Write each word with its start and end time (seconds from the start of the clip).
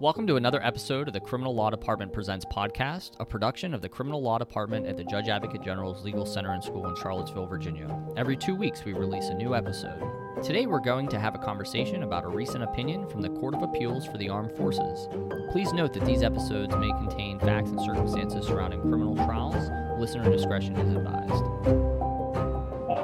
Welcome 0.00 0.28
to 0.28 0.36
another 0.36 0.64
episode 0.64 1.08
of 1.08 1.12
the 1.12 1.18
Criminal 1.18 1.56
Law 1.56 1.70
Department 1.70 2.12
Presents 2.12 2.44
podcast, 2.44 3.16
a 3.18 3.24
production 3.24 3.74
of 3.74 3.82
the 3.82 3.88
Criminal 3.88 4.22
Law 4.22 4.38
Department 4.38 4.86
at 4.86 4.96
the 4.96 5.02
Judge 5.02 5.28
Advocate 5.28 5.60
General's 5.60 6.04
Legal 6.04 6.24
Center 6.24 6.52
and 6.52 6.62
School 6.62 6.88
in 6.88 6.94
Charlottesville, 6.94 7.48
Virginia. 7.48 8.00
Every 8.16 8.36
two 8.36 8.54
weeks, 8.54 8.84
we 8.84 8.92
release 8.92 9.24
a 9.24 9.34
new 9.34 9.56
episode. 9.56 10.00
Today, 10.44 10.66
we're 10.66 10.78
going 10.78 11.08
to 11.08 11.18
have 11.18 11.34
a 11.34 11.38
conversation 11.38 12.04
about 12.04 12.22
a 12.22 12.28
recent 12.28 12.62
opinion 12.62 13.08
from 13.08 13.22
the 13.22 13.28
Court 13.28 13.56
of 13.56 13.62
Appeals 13.62 14.06
for 14.06 14.18
the 14.18 14.28
Armed 14.28 14.52
Forces. 14.56 15.08
Please 15.50 15.72
note 15.72 15.92
that 15.94 16.04
these 16.04 16.22
episodes 16.22 16.76
may 16.76 16.92
contain 16.92 17.40
facts 17.40 17.70
and 17.70 17.80
circumstances 17.80 18.46
surrounding 18.46 18.80
criminal 18.82 19.16
trials. 19.16 19.68
Listener 19.98 20.30
discretion 20.30 20.76
is 20.76 20.94
advised. 20.94 21.44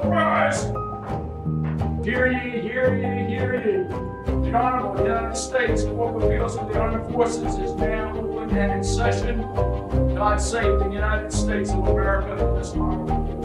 Rise. 0.05 0.63
Hear 2.05 2.31
ye, 2.31 2.61
hear 2.61 2.95
ye, 2.95 3.35
hear 3.35 3.55
ye. 3.65 4.34
The 4.55 4.61
Honorable 4.61 5.03
United 5.03 5.35
States 5.35 5.83
Court 5.83 6.15
of 6.15 6.23
Appeals 6.23 6.55
of 6.55 6.69
the 6.69 6.79
Armed 6.79 7.11
Forces 7.11 7.57
is 7.59 7.73
now 7.73 8.17
open 8.17 8.55
and 8.55 8.71
in 8.71 8.83
session. 8.85 9.41
God 10.15 10.39
save 10.39 10.79
the 10.79 10.89
United 10.91 11.33
States 11.33 11.71
of 11.71 11.85
America 11.85 12.31
and 12.41 12.57
this 12.57 12.71
honorable. 12.71 13.43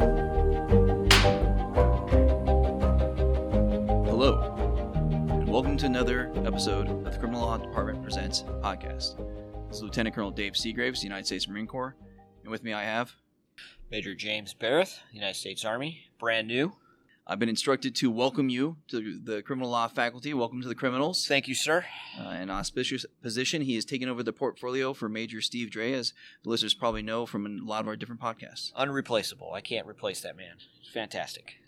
Hello, 4.04 4.54
and 5.30 5.48
welcome 5.48 5.77
to 5.78 5.87
another 5.87 6.30
episode 6.45 6.87
of 6.87 7.02
the 7.02 7.18
Criminal 7.18 7.40
Law 7.40 7.56
Department 7.56 8.04
Presents 8.04 8.45
podcast. 8.62 9.16
This 9.66 9.79
is 9.79 9.82
Lieutenant 9.82 10.15
Colonel 10.15 10.30
Dave 10.30 10.56
Seagraves, 10.56 11.02
United 11.02 11.27
States 11.27 11.48
Marine 11.48 11.66
Corps, 11.66 11.96
and 12.45 12.52
with 12.52 12.62
me 12.62 12.73
I 12.73 12.84
have 12.84 13.10
Major 13.90 14.15
James 14.15 14.54
Barrett, 14.54 15.01
United 15.10 15.34
States 15.34 15.65
Army, 15.65 16.02
brand 16.20 16.46
new. 16.46 16.77
I've 17.30 17.39
been 17.39 17.48
instructed 17.48 17.95
to 17.95 18.11
welcome 18.11 18.48
you 18.48 18.79
to 18.89 19.20
the 19.20 19.41
criminal 19.43 19.71
law 19.71 19.87
faculty. 19.87 20.35
Welcome 20.35 20.63
to 20.63 20.68
the 20.68 20.74
criminals. 20.74 21.29
Thank 21.29 21.46
you, 21.46 21.54
sir. 21.54 21.85
Uh, 22.18 22.24
an 22.24 22.51
auspicious 22.51 23.07
position. 23.23 23.63
He 23.63 23.77
has 23.77 23.85
taken 23.85 24.09
over 24.09 24.24
the 24.24 24.32
portfolio 24.32 24.93
for 24.93 25.09
Major 25.09 25.41
Steve 25.41 25.71
Dre, 25.71 25.93
as 25.93 26.13
the 26.43 26.51
listeners 26.51 26.74
probably 26.74 27.02
know 27.02 27.27
from 27.27 27.46
a 27.46 27.65
lot 27.65 27.82
of 27.82 27.87
our 27.87 27.95
different 27.95 28.21
podcasts. 28.21 28.73
Unreplaceable. 28.74 29.52
I 29.54 29.60
can't 29.60 29.87
replace 29.87 30.21
that 30.23 30.37
man. 30.37 30.57
Fantastic. 30.93 31.59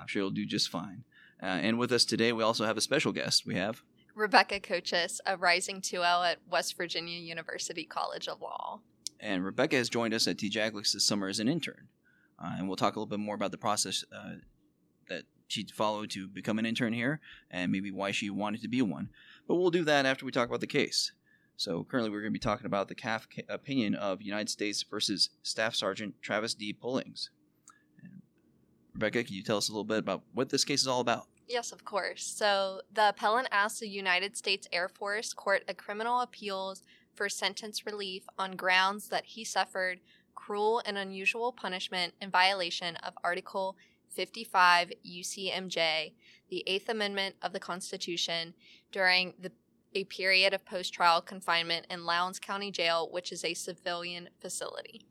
I'm 0.00 0.06
sure 0.06 0.22
he'll 0.22 0.30
do 0.30 0.46
just 0.46 0.70
fine. 0.70 1.04
Uh, 1.42 1.44
and 1.44 1.78
with 1.78 1.92
us 1.92 2.06
today, 2.06 2.32
we 2.32 2.42
also 2.42 2.64
have 2.64 2.78
a 2.78 2.80
special 2.80 3.12
guest. 3.12 3.44
We 3.44 3.56
have 3.56 3.82
Rebecca 4.14 4.60
Cochis, 4.60 5.20
a 5.26 5.36
rising 5.36 5.82
2L 5.82 6.26
at 6.26 6.38
West 6.50 6.78
Virginia 6.78 7.18
University 7.18 7.84
College 7.84 8.28
of 8.28 8.40
Law. 8.40 8.80
and 9.20 9.44
Rebecca 9.44 9.76
has 9.76 9.90
joined 9.90 10.14
us 10.14 10.26
at 10.26 10.38
TJAGLCS 10.38 10.94
this 10.94 11.04
summer 11.04 11.28
as 11.28 11.38
an 11.38 11.48
intern. 11.48 11.88
Uh, 12.42 12.54
and 12.58 12.66
we'll 12.66 12.76
talk 12.76 12.96
a 12.96 12.98
little 12.98 13.10
bit 13.10 13.20
more 13.20 13.34
about 13.34 13.50
the 13.50 13.58
process 13.58 14.04
uh, 14.10 14.36
that 15.08 15.24
she 15.48 15.66
followed 15.72 16.10
to 16.10 16.26
become 16.26 16.58
an 16.58 16.66
intern 16.66 16.92
here 16.92 17.20
and 17.50 17.70
maybe 17.70 17.90
why 17.90 18.10
she 18.10 18.30
wanted 18.30 18.62
to 18.62 18.68
be 18.68 18.82
one. 18.82 19.10
But 19.46 19.56
we'll 19.56 19.70
do 19.70 19.84
that 19.84 20.06
after 20.06 20.24
we 20.24 20.32
talk 20.32 20.48
about 20.48 20.60
the 20.60 20.66
case. 20.66 21.12
So 21.56 21.84
currently 21.84 22.10
we're 22.10 22.20
going 22.20 22.32
to 22.32 22.38
be 22.38 22.40
talking 22.40 22.66
about 22.66 22.88
the 22.88 22.94
CAAF 22.94 23.26
opinion 23.48 23.94
of 23.94 24.22
United 24.22 24.50
States 24.50 24.82
versus 24.82 25.30
Staff 25.42 25.74
Sergeant 25.74 26.14
Travis 26.20 26.54
D. 26.54 26.72
Pullings. 26.72 27.30
Rebecca, 28.94 29.24
can 29.24 29.34
you 29.34 29.42
tell 29.42 29.56
us 29.56 29.68
a 29.68 29.72
little 29.72 29.84
bit 29.84 29.98
about 29.98 30.22
what 30.32 30.48
this 30.48 30.64
case 30.64 30.80
is 30.80 30.88
all 30.88 31.00
about? 31.00 31.26
Yes, 31.48 31.72
of 31.72 31.84
course. 31.84 32.24
So 32.24 32.80
the 32.92 33.10
appellant 33.10 33.48
asked 33.50 33.80
the 33.80 33.88
United 33.88 34.36
States 34.36 34.66
Air 34.72 34.88
Force 34.88 35.32
Court 35.32 35.62
of 35.68 35.76
Criminal 35.76 36.20
Appeals 36.20 36.82
for 37.14 37.28
sentence 37.28 37.86
relief 37.86 38.24
on 38.38 38.52
grounds 38.52 39.08
that 39.08 39.26
he 39.26 39.44
suffered 39.44 40.00
cruel 40.34 40.82
and 40.84 40.98
unusual 40.98 41.52
punishment 41.52 42.14
in 42.20 42.30
violation 42.30 42.96
of 42.96 43.14
Article 43.22 43.76
55 44.10 44.92
UCMJ, 45.06 46.12
the 46.48 46.64
Eighth 46.66 46.88
Amendment 46.88 47.36
of 47.42 47.52
the 47.52 47.60
Constitution, 47.60 48.54
during 48.92 49.34
the 49.38 49.52
a 49.94 50.04
period 50.04 50.52
of 50.52 50.64
post-trial 50.64 51.20
confinement 51.20 51.86
in 51.88 52.04
Lowndes 52.04 52.40
County 52.40 52.70
Jail, 52.70 53.08
which 53.10 53.30
is 53.30 53.44
a 53.44 53.54
civilian 53.54 54.28
facility. 54.40 55.06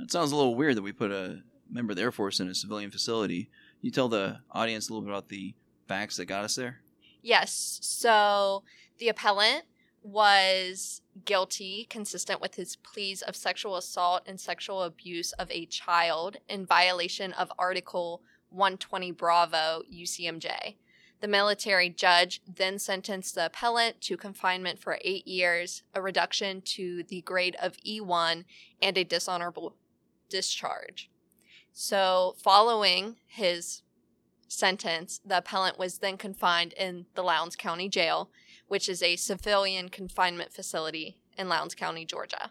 It 0.00 0.12
sounds 0.12 0.32
a 0.32 0.36
little 0.36 0.54
weird 0.54 0.76
that 0.76 0.82
we 0.82 0.92
put 0.92 1.10
a 1.10 1.42
member 1.68 1.92
of 1.92 1.96
the 1.96 2.02
Air 2.02 2.12
Force 2.12 2.38
in 2.40 2.48
a 2.48 2.54
civilian 2.54 2.90
facility. 2.90 3.44
Can 3.80 3.86
you 3.86 3.90
tell 3.90 4.08
the 4.08 4.38
audience 4.52 4.88
a 4.88 4.92
little 4.92 5.04
bit 5.04 5.10
about 5.10 5.28
the 5.28 5.54
facts 5.88 6.16
that 6.16 6.26
got 6.26 6.44
us 6.44 6.54
there? 6.54 6.82
Yes. 7.22 7.80
So 7.82 8.62
the 8.98 9.08
appellant 9.08 9.64
was 10.06 11.02
guilty, 11.24 11.84
consistent 11.90 12.40
with 12.40 12.54
his 12.54 12.76
pleas 12.76 13.22
of 13.22 13.34
sexual 13.34 13.76
assault 13.76 14.22
and 14.24 14.38
sexual 14.40 14.84
abuse 14.84 15.32
of 15.32 15.50
a 15.50 15.66
child 15.66 16.36
in 16.48 16.64
violation 16.64 17.32
of 17.32 17.52
Article 17.58 18.22
120 18.50 19.10
Bravo 19.10 19.82
UCMJ. 19.92 20.76
The 21.20 21.28
military 21.28 21.88
judge 21.88 22.40
then 22.46 22.78
sentenced 22.78 23.34
the 23.34 23.46
appellant 23.46 24.00
to 24.02 24.16
confinement 24.16 24.78
for 24.78 24.98
eight 25.02 25.26
years, 25.26 25.82
a 25.92 26.00
reduction 26.00 26.60
to 26.62 27.02
the 27.02 27.22
grade 27.22 27.56
of 27.60 27.76
E1, 27.78 28.44
and 28.80 28.96
a 28.96 29.02
dishonorable 29.02 29.74
discharge. 30.28 31.10
So, 31.72 32.36
following 32.38 33.16
his 33.26 33.82
sentence, 34.46 35.20
the 35.26 35.38
appellant 35.38 35.78
was 35.78 35.98
then 35.98 36.16
confined 36.16 36.74
in 36.74 37.06
the 37.14 37.22
Lowndes 37.22 37.56
County 37.56 37.88
Jail, 37.88 38.30
which 38.68 38.88
is 38.88 39.02
a 39.02 39.16
civilian 39.16 39.88
confinement 39.88 40.52
facility 40.52 41.18
in 41.36 41.48
Lowndes 41.48 41.74
County, 41.74 42.04
Georgia. 42.04 42.50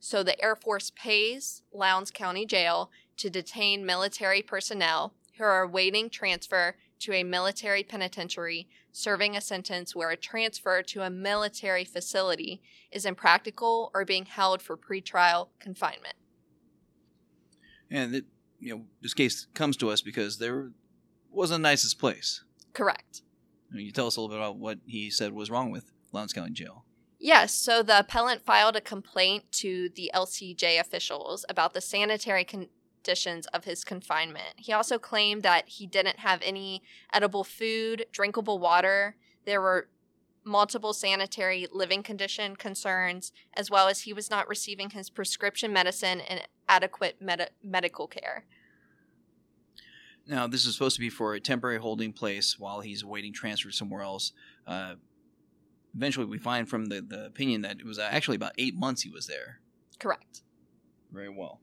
So 0.00 0.22
the 0.22 0.42
Air 0.42 0.56
Force 0.56 0.90
pays 0.94 1.62
Lowndes 1.72 2.10
County 2.10 2.44
Jail 2.44 2.90
to 3.16 3.30
detain 3.30 3.86
military 3.86 4.42
personnel 4.42 5.14
who 5.38 5.44
are 5.44 5.62
awaiting 5.62 6.10
transfer 6.10 6.76
to 7.00 7.12
a 7.12 7.24
military 7.24 7.82
penitentiary 7.82 8.68
serving 8.92 9.36
a 9.36 9.40
sentence 9.40 9.94
where 9.94 10.10
a 10.10 10.16
transfer 10.16 10.82
to 10.82 11.02
a 11.02 11.10
military 11.10 11.84
facility 11.84 12.62
is 12.92 13.04
impractical 13.04 13.90
or 13.92 14.04
being 14.04 14.24
held 14.24 14.62
for 14.62 14.76
pretrial 14.76 15.48
confinement. 15.58 16.14
And 17.90 18.14
it, 18.14 18.24
you 18.60 18.74
know, 18.74 18.84
this 19.02 19.14
case 19.14 19.46
comes 19.54 19.76
to 19.78 19.90
us 19.90 20.00
because 20.00 20.38
there 20.38 20.70
wasn't 21.30 21.62
the 21.62 21.68
nicest 21.68 21.98
place. 21.98 22.44
Correct. 22.72 23.22
Can 23.74 23.84
you 23.84 23.90
tell 23.90 24.06
us 24.06 24.16
a 24.16 24.20
little 24.20 24.36
bit 24.36 24.40
about 24.40 24.56
what 24.56 24.78
he 24.86 25.10
said 25.10 25.32
was 25.32 25.50
wrong 25.50 25.72
with 25.72 25.90
Lowndes 26.12 26.32
County 26.32 26.52
Jail? 26.52 26.84
Yes, 27.18 27.52
so 27.52 27.82
the 27.82 27.98
appellant 27.98 28.44
filed 28.44 28.76
a 28.76 28.80
complaint 28.80 29.50
to 29.52 29.88
the 29.96 30.12
LCJ 30.14 30.78
officials 30.78 31.44
about 31.48 31.74
the 31.74 31.80
sanitary 31.80 32.44
conditions 32.44 33.48
of 33.48 33.64
his 33.64 33.82
confinement. 33.82 34.54
He 34.56 34.72
also 34.72 34.96
claimed 34.98 35.42
that 35.42 35.68
he 35.68 35.88
didn't 35.88 36.20
have 36.20 36.40
any 36.44 36.82
edible 37.12 37.42
food, 37.42 38.06
drinkable 38.12 38.60
water. 38.60 39.16
There 39.44 39.60
were 39.60 39.88
multiple 40.44 40.92
sanitary 40.92 41.66
living 41.72 42.04
condition 42.04 42.54
concerns, 42.54 43.32
as 43.54 43.72
well 43.72 43.88
as 43.88 44.02
he 44.02 44.12
was 44.12 44.30
not 44.30 44.48
receiving 44.48 44.90
his 44.90 45.10
prescription 45.10 45.72
medicine 45.72 46.20
and 46.20 46.46
adequate 46.68 47.20
med- 47.20 47.50
medical 47.60 48.06
care. 48.06 48.44
Now, 50.26 50.46
this 50.46 50.64
is 50.64 50.72
supposed 50.74 50.96
to 50.96 51.00
be 51.00 51.10
for 51.10 51.34
a 51.34 51.40
temporary 51.40 51.78
holding 51.78 52.12
place 52.12 52.58
while 52.58 52.80
he's 52.80 53.02
awaiting 53.02 53.32
transfer 53.32 53.70
somewhere 53.70 54.02
else. 54.02 54.32
Uh, 54.66 54.94
eventually, 55.94 56.26
we 56.26 56.38
find 56.38 56.68
from 56.68 56.86
the, 56.86 57.00
the 57.02 57.26
opinion 57.26 57.62
that 57.62 57.80
it 57.80 57.86
was 57.86 57.98
actually 57.98 58.36
about 58.36 58.52
eight 58.58 58.74
months 58.74 59.02
he 59.02 59.10
was 59.10 59.26
there. 59.26 59.60
Correct. 59.98 60.42
Very 61.12 61.28
well. 61.28 61.60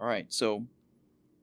All 0.00 0.06
right, 0.06 0.26
so 0.32 0.66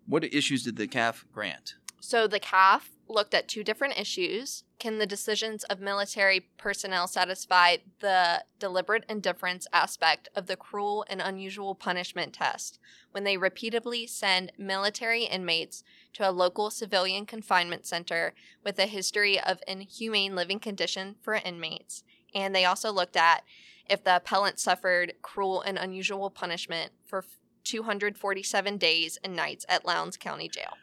what 0.05 0.23
issues 0.23 0.63
did 0.63 0.77
the 0.77 0.87
CAAF 0.87 1.25
grant? 1.33 1.75
So 1.99 2.27
the 2.27 2.39
CAAF 2.39 2.89
looked 3.07 3.33
at 3.33 3.47
two 3.47 3.63
different 3.63 3.97
issues. 3.97 4.63
Can 4.77 4.99
the 4.99 5.05
decisions 5.05 5.63
of 5.65 5.79
military 5.79 6.41
personnel 6.57 7.07
satisfy 7.07 7.77
the 7.99 8.43
deliberate 8.59 9.05
indifference 9.07 9.67
aspect 9.71 10.27
of 10.35 10.47
the 10.47 10.57
cruel 10.57 11.05
and 11.09 11.21
unusual 11.21 11.75
punishment 11.75 12.33
test 12.33 12.77
when 13.11 13.23
they 13.23 13.37
repeatedly 13.37 14.05
send 14.05 14.51
military 14.57 15.23
inmates 15.23 15.83
to 16.13 16.29
a 16.29 16.31
local 16.31 16.69
civilian 16.69 17.25
confinement 17.25 17.85
center 17.85 18.33
with 18.65 18.77
a 18.77 18.85
history 18.85 19.39
of 19.39 19.63
inhumane 19.67 20.35
living 20.35 20.59
condition 20.59 21.15
for 21.21 21.35
inmates? 21.35 22.03
And 22.33 22.53
they 22.53 22.65
also 22.65 22.91
looked 22.91 23.15
at 23.15 23.43
if 23.89 24.03
the 24.03 24.17
appellant 24.17 24.59
suffered 24.59 25.13
cruel 25.21 25.61
and 25.61 25.77
unusual 25.77 26.29
punishment 26.29 26.91
for 27.05 27.23
247 27.63 28.77
days 28.77 29.17
and 29.23 29.35
nights 29.35 29.65
at 29.69 29.85
Lowndes 29.85 30.17
County 30.17 30.49
Jail. 30.49 30.73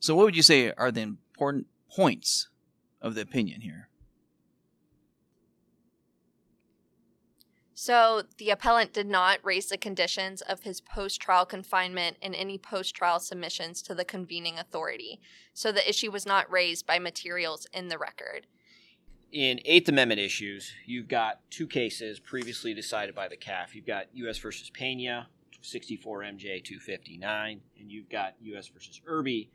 So, 0.00 0.14
what 0.14 0.24
would 0.24 0.36
you 0.36 0.42
say 0.42 0.72
are 0.72 0.90
the 0.90 1.02
important 1.02 1.66
points 1.88 2.48
of 3.06 3.14
the 3.14 3.22
opinion 3.22 3.60
here? 3.60 3.88
So, 7.78 8.22
the 8.38 8.48
appellant 8.48 8.94
did 8.94 9.06
not 9.06 9.38
raise 9.44 9.66
the 9.66 9.76
conditions 9.76 10.40
of 10.40 10.62
his 10.62 10.80
post 10.80 11.20
trial 11.20 11.44
confinement 11.44 12.16
in 12.22 12.34
any 12.34 12.56
post 12.56 12.94
trial 12.94 13.20
submissions 13.20 13.82
to 13.82 13.94
the 13.94 14.04
convening 14.04 14.58
authority. 14.58 15.20
So, 15.52 15.72
the 15.72 15.86
issue 15.86 16.10
was 16.10 16.24
not 16.24 16.50
raised 16.50 16.86
by 16.86 16.98
materials 16.98 17.66
in 17.74 17.88
the 17.88 17.98
record. 17.98 18.46
In 19.30 19.60
Eighth 19.66 19.90
Amendment 19.90 20.20
issues, 20.20 20.72
you've 20.86 21.08
got 21.08 21.40
two 21.50 21.66
cases 21.66 22.18
previously 22.18 22.72
decided 22.72 23.14
by 23.14 23.28
the 23.28 23.36
CAAF. 23.36 23.74
You've 23.74 23.86
got 23.86 24.06
U.S. 24.14 24.38
versus 24.38 24.70
Pena, 24.70 25.28
64 25.60 26.20
MJ 26.22 26.64
259, 26.64 27.60
and 27.78 27.92
you've 27.92 28.08
got 28.08 28.36
U.S. 28.40 28.68
versus 28.68 29.02
Erby, 29.06 29.48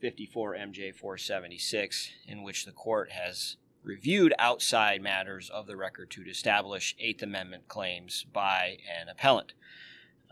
54 0.00 0.54
MJ 0.54 0.94
476, 0.94 2.10
in 2.26 2.42
which 2.42 2.64
the 2.64 2.72
court 2.72 3.12
has 3.12 3.56
reviewed 3.82 4.34
outside 4.38 5.02
matters 5.02 5.50
of 5.50 5.66
the 5.66 5.76
record 5.76 6.10
to 6.10 6.22
establish 6.22 6.94
Eighth 6.98 7.22
Amendment 7.22 7.68
claims 7.68 8.24
by 8.32 8.78
an 9.00 9.08
appellant. 9.08 9.54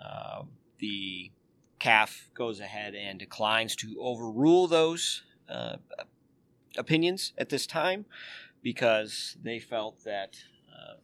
Uh, 0.03 0.43
the 0.79 1.31
CAAF 1.81 2.32
goes 2.35 2.61
ahead 2.61 2.94
and 2.94 3.19
declines 3.19 3.75
to 3.76 3.97
overrule 4.00 4.67
those 4.67 5.23
uh, 5.49 5.76
opinions 6.76 7.32
at 7.38 7.49
this 7.49 7.67
time 7.67 8.05
because 8.62 9.37
they 9.43 9.59
felt 9.59 10.05
that 10.05 10.37
uh, 10.70 10.94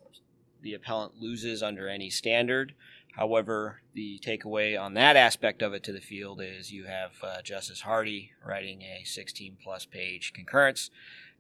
the 0.61 0.75
appellant 0.75 1.15
loses 1.21 1.63
under 1.63 1.89
any 1.89 2.11
standard. 2.11 2.75
However, 3.17 3.81
the 3.95 4.19
takeaway 4.19 4.81
on 4.81 4.95
that 4.95 5.17
aspect 5.17 5.63
of 5.63 5.73
it 5.73 5.85
to 5.85 5.93
the 5.93 6.01
field 6.01 6.41
is 6.43 6.73
you 6.73 6.87
have 6.87 7.13
uh, 7.23 7.43
Justice 7.43 7.83
Hardy 7.83 8.33
writing 8.45 8.83
a 8.83 9.05
16 9.05 9.57
plus 9.63 9.87
page 9.87 10.33
concurrence, 10.35 10.91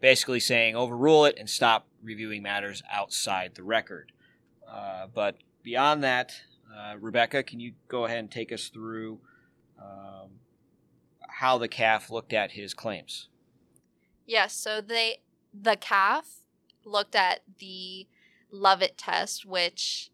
basically 0.00 0.38
saying 0.38 0.76
overrule 0.76 1.24
it 1.24 1.36
and 1.36 1.50
stop 1.50 1.88
reviewing 2.00 2.42
matters 2.42 2.82
outside 2.92 3.56
the 3.56 3.64
record. 3.64 4.12
Uh, 4.70 5.08
but 5.12 5.38
beyond 5.64 6.04
that, 6.04 6.32
uh, 6.76 6.94
Rebecca, 7.00 7.42
can 7.42 7.58
you 7.58 7.72
go 7.88 8.04
ahead 8.04 8.18
and 8.18 8.30
take 8.30 8.52
us 8.52 8.68
through 8.68 9.18
um, 9.80 10.30
how 11.28 11.58
the 11.58 11.68
CAAF 11.68 12.08
looked 12.08 12.32
at 12.32 12.52
his 12.52 12.72
claims? 12.72 13.28
Yes, 14.26 14.54
so 14.54 14.80
they 14.80 15.18
the 15.52 15.76
CAAF 15.76 16.38
looked 16.84 17.16
at 17.16 17.40
the 17.58 18.06
Lovett 18.50 18.96
test, 18.96 19.44
which 19.44 20.10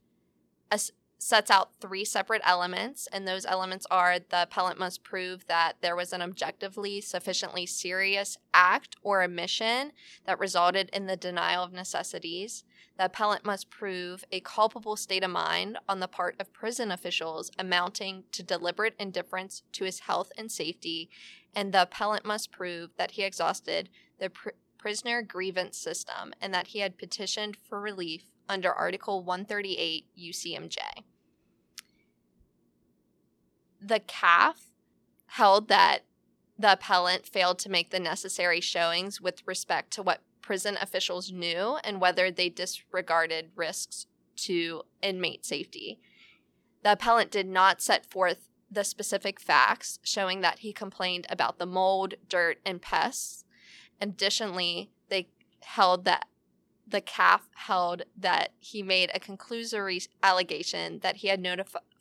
as, 0.70 0.92
sets 1.22 1.50
out 1.50 1.72
three 1.80 2.04
separate 2.04 2.40
elements, 2.46 3.06
and 3.12 3.28
those 3.28 3.44
elements 3.44 3.86
are 3.90 4.18
the 4.18 4.42
appellant 4.44 4.78
must 4.78 5.04
prove 5.04 5.46
that 5.48 5.74
there 5.82 5.94
was 5.94 6.14
an 6.14 6.22
objectively 6.22 6.98
sufficiently 6.98 7.66
serious 7.66 8.38
act 8.54 8.96
or 9.02 9.22
omission 9.22 9.92
that 10.24 10.38
resulted 10.38 10.88
in 10.94 11.06
the 11.06 11.18
denial 11.18 11.62
of 11.62 11.74
necessities. 11.74 12.64
The 12.96 13.04
appellant 13.04 13.44
must 13.44 13.68
prove 13.68 14.24
a 14.32 14.40
culpable 14.40 14.96
state 14.96 15.22
of 15.22 15.30
mind 15.30 15.76
on 15.86 16.00
the 16.00 16.08
part 16.08 16.36
of 16.40 16.54
prison 16.54 16.90
officials 16.90 17.50
amounting 17.58 18.24
to 18.32 18.42
deliberate 18.42 18.94
indifference 18.98 19.62
to 19.72 19.84
his 19.84 20.00
health 20.00 20.32
and 20.38 20.50
safety, 20.50 21.10
and 21.54 21.74
the 21.74 21.82
appellant 21.82 22.24
must 22.24 22.50
prove 22.50 22.92
that 22.96 23.12
he 23.12 23.24
exhausted 23.24 23.90
the 24.18 24.30
pr- 24.30 24.50
prisoner 24.78 25.20
grievance 25.20 25.76
system 25.76 26.32
and 26.40 26.54
that 26.54 26.68
he 26.68 26.78
had 26.78 26.96
petitioned 26.96 27.58
for 27.62 27.78
relief 27.78 28.30
under 28.48 28.72
Article 28.72 29.22
138 29.22 30.06
UCMJ. 30.18 30.78
The 33.80 34.00
CAAF 34.00 34.54
held 35.26 35.68
that 35.68 36.00
the 36.58 36.72
appellant 36.72 37.26
failed 37.26 37.58
to 37.60 37.70
make 37.70 37.90
the 37.90 38.00
necessary 38.00 38.60
showings 38.60 39.20
with 39.20 39.46
respect 39.46 39.92
to 39.92 40.02
what 40.02 40.22
prison 40.42 40.76
officials 40.80 41.32
knew 41.32 41.78
and 41.84 42.00
whether 42.00 42.30
they 42.30 42.48
disregarded 42.48 43.50
risks 43.54 44.06
to 44.36 44.82
inmate 45.02 45.46
safety. 45.46 46.00
The 46.82 46.92
appellant 46.92 47.30
did 47.30 47.46
not 47.46 47.80
set 47.80 48.04
forth 48.04 48.48
the 48.70 48.84
specific 48.84 49.40
facts 49.40 49.98
showing 50.02 50.40
that 50.42 50.60
he 50.60 50.72
complained 50.72 51.26
about 51.28 51.58
the 51.58 51.66
mold, 51.66 52.14
dirt, 52.28 52.58
and 52.64 52.80
pests. 52.80 53.44
Additionally, 54.00 54.90
they 55.08 55.28
held 55.62 56.04
that 56.04 56.26
the 56.86 57.00
CAAF 57.00 57.40
held 57.54 58.02
that 58.16 58.52
he 58.58 58.82
made 58.82 59.10
a 59.14 59.20
conclusory 59.20 60.06
allegation 60.22 60.98
that 61.00 61.16
he 61.16 61.28
had 61.28 61.40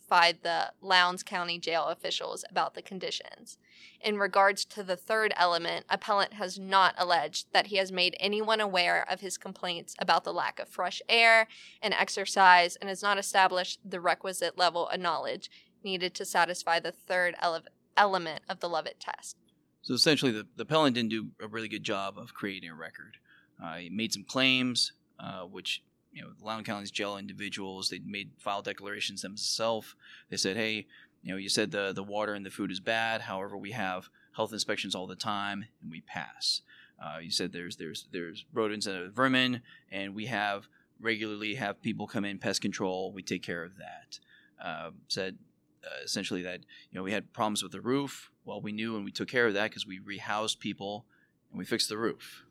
notified 0.09 0.39
the 0.41 0.71
Lowndes 0.81 1.23
County 1.23 1.59
jail 1.59 1.85
officials 1.85 2.43
about 2.49 2.73
the 2.73 2.81
conditions. 2.81 3.57
In 4.01 4.17
regards 4.17 4.65
to 4.65 4.83
the 4.83 4.95
third 4.95 5.33
element, 5.35 5.85
appellant 5.89 6.33
has 6.33 6.57
not 6.57 6.95
alleged 6.97 7.47
that 7.53 7.67
he 7.67 7.77
has 7.77 7.91
made 7.91 8.15
anyone 8.19 8.59
aware 8.59 9.05
of 9.09 9.21
his 9.21 9.37
complaints 9.37 9.95
about 9.99 10.23
the 10.23 10.33
lack 10.33 10.59
of 10.59 10.67
fresh 10.67 11.01
air 11.07 11.47
and 11.81 11.93
exercise 11.93 12.75
and 12.77 12.89
has 12.89 13.03
not 13.03 13.17
established 13.17 13.79
the 13.85 13.99
requisite 13.99 14.57
level 14.57 14.87
of 14.87 14.99
knowledge 14.99 15.49
needed 15.83 16.13
to 16.15 16.25
satisfy 16.25 16.79
the 16.79 16.91
third 16.91 17.35
ele- 17.41 17.61
element 17.95 18.41
of 18.49 18.59
the 18.59 18.69
Lovett 18.69 18.99
test. 18.99 19.37
So 19.81 19.93
essentially, 19.93 20.31
the, 20.31 20.47
the 20.55 20.63
appellant 20.63 20.95
didn't 20.95 21.11
do 21.11 21.27
a 21.41 21.47
really 21.47 21.69
good 21.69 21.83
job 21.83 22.17
of 22.17 22.33
creating 22.33 22.69
a 22.69 22.75
record. 22.75 23.17
Uh, 23.63 23.75
he 23.75 23.89
made 23.89 24.11
some 24.11 24.23
claims, 24.23 24.93
uh, 25.19 25.43
which 25.43 25.83
you 26.11 26.21
know, 26.21 26.29
Lowndes 26.41 26.65
County's 26.65 26.91
jail 26.91 27.17
individuals 27.17 27.89
they 27.89 27.99
made 27.99 28.31
file 28.37 28.61
declarations 28.61 29.21
themselves. 29.21 29.95
They 30.29 30.37
said, 30.37 30.57
"Hey, 30.57 30.87
you 31.21 31.31
know, 31.31 31.37
you 31.37 31.49
said 31.49 31.71
the 31.71 31.93
the 31.93 32.03
water 32.03 32.33
and 32.33 32.45
the 32.45 32.51
food 32.51 32.71
is 32.71 32.79
bad. 32.79 33.21
However, 33.21 33.57
we 33.57 33.71
have 33.71 34.09
health 34.35 34.53
inspections 34.53 34.95
all 34.95 35.07
the 35.07 35.15
time, 35.15 35.65
and 35.81 35.91
we 35.91 36.01
pass. 36.01 36.61
Uh, 37.01 37.19
you 37.19 37.31
said 37.31 37.51
there's 37.51 37.77
there's 37.77 38.07
there's 38.11 38.45
rodents 38.53 38.87
and 38.87 39.13
vermin, 39.13 39.61
and 39.91 40.15
we 40.15 40.25
have 40.25 40.67
regularly 40.99 41.55
have 41.55 41.81
people 41.81 42.07
come 42.07 42.25
in 42.25 42.39
pest 42.39 42.61
control. 42.61 43.11
We 43.13 43.23
take 43.23 43.43
care 43.43 43.63
of 43.63 43.77
that." 43.77 44.19
Uh, 44.63 44.91
said 45.07 45.37
uh, 45.85 46.03
essentially 46.03 46.41
that 46.41 46.59
you 46.91 46.97
know 46.97 47.03
we 47.03 47.11
had 47.11 47.31
problems 47.33 47.63
with 47.63 47.71
the 47.71 47.81
roof. 47.81 48.31
Well, 48.45 48.61
we 48.61 48.71
knew 48.71 48.95
and 48.95 49.05
we 49.05 49.11
took 49.11 49.27
care 49.27 49.47
of 49.47 49.53
that 49.53 49.69
because 49.69 49.85
we 49.85 49.99
rehoused 49.99 50.59
people 50.59 51.05
and 51.51 51.59
we 51.59 51.65
fixed 51.65 51.89
the 51.89 51.97
roof. 51.97 52.43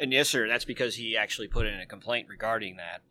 And 0.00 0.12
yes, 0.12 0.28
sir, 0.28 0.46
that's 0.46 0.64
because 0.64 0.94
he 0.94 1.16
actually 1.16 1.48
put 1.48 1.66
in 1.66 1.80
a 1.80 1.86
complaint 1.86 2.28
regarding 2.28 2.76
that. 2.76 3.02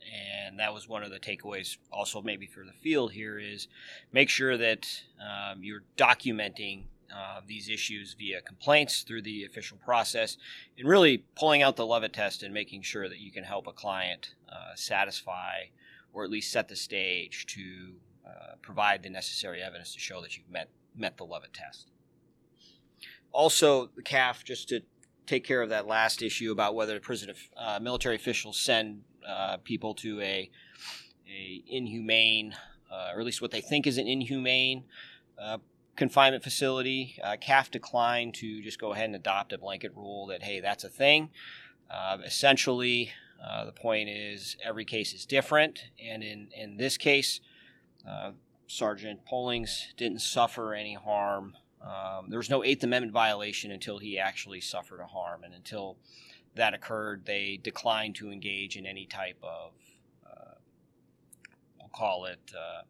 And 0.46 0.58
that 0.60 0.74
was 0.74 0.88
one 0.88 1.04
of 1.04 1.12
the 1.12 1.20
takeaways, 1.20 1.78
also 1.92 2.22
maybe 2.22 2.46
for 2.46 2.64
the 2.64 2.72
field 2.72 3.12
here, 3.12 3.38
is 3.38 3.68
make 4.14 4.30
sure 4.30 4.58
that 4.58 4.88
um, 5.20 5.64
you're 5.64 5.84
documenting 5.98 6.84
uh, 7.14 7.42
these 7.46 7.70
issues 7.70 8.16
via 8.18 8.42
complaints 8.42 9.02
through 9.02 9.22
the 9.22 9.44
official 9.44 9.78
process 9.78 10.38
and 10.78 10.88
really 10.88 11.26
pulling 11.36 11.62
out 11.62 11.76
the 11.76 11.86
Lovett 11.86 12.14
test 12.14 12.42
and 12.44 12.54
making 12.54 12.82
sure 12.82 13.10
that 13.10 13.20
you 13.20 13.32
can 13.32 13.44
help 13.44 13.68
a 13.68 13.74
client 13.74 14.36
uh, 14.50 14.74
satisfy 14.76 15.64
or 16.14 16.24
at 16.24 16.30
least 16.30 16.52
set 16.52 16.70
the 16.70 16.76
stage 16.76 17.46
to 17.48 17.96
uh, 18.26 18.56
provide 18.62 19.04
the 19.04 19.10
necessary 19.10 19.62
evidence 19.62 19.94
to 19.94 20.00
show 20.00 20.22
that 20.22 20.38
you've 20.38 20.50
met, 20.50 20.70
met 20.96 21.18
the 21.18 21.26
Lovett 21.26 21.54
test. 21.54 21.92
Also, 23.32 23.90
the 23.96 24.02
CAAF, 24.02 24.44
just 24.44 24.70
to 24.70 24.82
take 25.28 25.44
care 25.44 25.62
of 25.62 25.70
that 25.70 25.86
last 25.86 26.24
issue 26.24 26.52
about 26.52 26.74
whether 26.74 27.00
prison 27.00 27.34
uh, 27.58 27.80
military 27.82 28.16
officials 28.16 28.58
send 28.58 29.04
uh, 29.28 29.58
people 29.64 29.94
to 29.94 30.20
a 30.22 30.50
a 31.30 31.62
inhumane, 31.68 32.56
uh, 32.90 33.12
or 33.14 33.20
at 33.20 33.26
least 33.26 33.42
what 33.42 33.52
they 33.52 33.60
think 33.60 33.86
is 33.86 33.98
an 33.98 34.08
inhumane 34.08 34.86
uh, 35.38 35.58
confinement 35.98 36.42
facility. 36.42 37.20
Uh, 37.22 37.36
CAAF 37.36 37.70
declined 37.70 38.34
to 38.36 38.62
just 38.62 38.80
go 38.80 38.94
ahead 38.94 39.06
and 39.06 39.16
adopt 39.16 39.52
a 39.52 39.58
blanket 39.58 39.92
rule 39.94 40.28
that 40.28 40.44
hey, 40.44 40.62
that's 40.62 40.86
a 40.86 40.90
thing. 40.90 41.30
Essentially, 42.26 43.12
the 43.66 43.74
point 43.74 44.10
is 44.10 44.56
every 44.64 44.86
case 44.86 45.14
is 45.14 45.26
different, 45.26 45.84
and 46.02 46.24
in 46.24 46.48
in 46.56 46.78
this 46.78 46.98
case, 46.98 47.42
Sergeant 48.68 49.26
Pullings 49.26 49.94
didn't 49.98 50.20
suffer 50.20 50.74
any 50.74 50.94
harm 50.94 51.56
um, 51.82 52.30
there 52.30 52.40
was 52.40 52.50
no 52.50 52.64
Eighth 52.64 52.84
Amendment 52.84 53.14
violation 53.14 53.72
until 53.72 54.00
he 54.00 54.18
actually 54.20 54.62
suffered 54.62 55.00
a 55.00 55.06
harm, 55.06 55.44
and 55.44 55.54
until 55.54 55.98
that 56.56 56.74
occurred, 56.74 57.26
they 57.26 57.60
declined 57.62 58.16
to 58.16 58.32
engage 58.32 58.78
in 58.78 58.86
any 58.86 59.06
type 59.06 59.38
of, 59.44 59.72
uh, 60.26 60.56
we'll 61.80 61.90
call 61.90 62.26
it, 62.26 62.40
uh, 62.58 62.82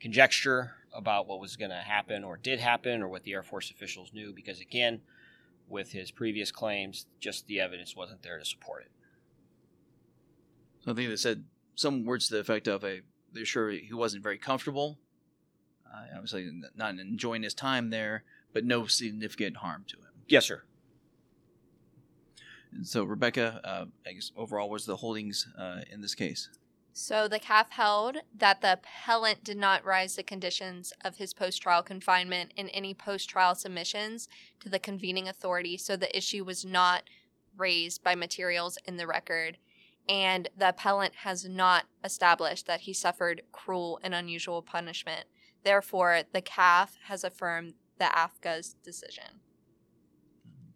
conjecture 0.00 0.72
about 0.92 1.26
what 1.26 1.40
was 1.40 1.56
going 1.56 1.70
to 1.70 1.76
happen 1.76 2.24
or 2.24 2.36
did 2.36 2.58
happen 2.58 3.02
or 3.02 3.08
what 3.08 3.22
the 3.22 3.32
Air 3.32 3.42
Force 3.42 3.70
officials 3.70 4.12
knew, 4.12 4.32
because 4.32 4.60
again, 4.60 5.00
with 5.68 5.92
his 5.92 6.10
previous 6.10 6.50
claims, 6.50 7.06
just 7.20 7.46
the 7.46 7.60
evidence 7.60 7.94
wasn't 7.94 8.22
there 8.22 8.38
to 8.38 8.44
support 8.44 8.82
it. 8.82 8.90
I 10.86 10.94
think 10.94 11.10
they 11.10 11.16
said 11.16 11.44
some 11.74 12.04
words 12.04 12.28
to 12.28 12.34
the 12.34 12.40
effect 12.40 12.66
of 12.66 12.84
a 12.84 13.02
they're 13.32 13.44
sure 13.44 13.70
he 13.70 13.92
wasn't 13.92 14.22
very 14.22 14.38
comfortable 14.38 14.98
uh, 15.94 16.14
obviously, 16.14 16.50
not 16.76 16.98
enjoying 16.98 17.42
his 17.42 17.54
time 17.54 17.90
there, 17.90 18.24
but 18.52 18.64
no 18.64 18.86
significant 18.86 19.58
harm 19.58 19.84
to 19.88 19.96
him. 19.96 20.12
Yes, 20.26 20.46
sir. 20.46 20.62
And 22.72 22.86
so, 22.86 23.04
Rebecca, 23.04 23.60
uh, 23.64 23.86
I 24.06 24.12
guess 24.12 24.32
overall, 24.36 24.68
was 24.68 24.86
the 24.86 24.96
holdings 24.96 25.46
uh, 25.58 25.80
in 25.90 26.00
this 26.00 26.14
case? 26.14 26.48
So 27.00 27.28
the 27.28 27.38
CAAF 27.38 27.70
held 27.70 28.16
that 28.36 28.60
the 28.60 28.72
appellant 28.72 29.44
did 29.44 29.56
not 29.56 29.84
rise 29.84 30.16
the 30.16 30.24
conditions 30.24 30.92
of 31.04 31.16
his 31.16 31.32
post 31.32 31.62
trial 31.62 31.80
confinement 31.80 32.52
in 32.56 32.68
any 32.70 32.92
post 32.92 33.30
trial 33.30 33.54
submissions 33.54 34.28
to 34.58 34.68
the 34.68 34.80
convening 34.80 35.28
authority, 35.28 35.76
so 35.76 35.96
the 35.96 36.14
issue 36.16 36.44
was 36.44 36.64
not 36.64 37.04
raised 37.56 38.02
by 38.02 38.16
materials 38.16 38.78
in 38.84 38.96
the 38.96 39.06
record. 39.06 39.58
And 40.08 40.48
the 40.56 40.70
appellant 40.70 41.14
has 41.16 41.44
not 41.44 41.84
established 42.02 42.66
that 42.66 42.80
he 42.80 42.92
suffered 42.92 43.42
cruel 43.52 44.00
and 44.02 44.12
unusual 44.12 44.60
punishment. 44.60 45.26
Therefore, 45.64 46.22
the 46.32 46.42
CAAF 46.42 46.90
has 47.04 47.24
affirmed 47.24 47.74
the 47.98 48.04
AFCCA's 48.04 48.74
decision. 48.82 49.40